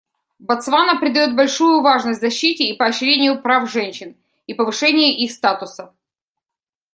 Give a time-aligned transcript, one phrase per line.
[0.39, 4.15] Ботсвана придает большую важность защите и поощрению прав женщин
[4.47, 5.93] и повышению их статуса.